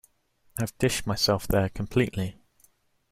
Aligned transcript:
I've 0.57 0.75
dished 0.79 1.05
myself 1.05 1.47
there 1.47 1.69
completely. 1.69 2.35